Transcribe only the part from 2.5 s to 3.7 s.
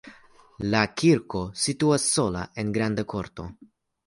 en granda korto.